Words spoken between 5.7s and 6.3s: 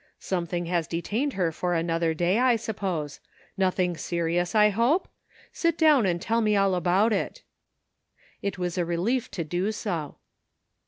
down and